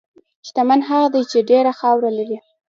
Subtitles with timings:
[0.47, 2.37] شتمن هغه دی چې ډېره خاوره لري.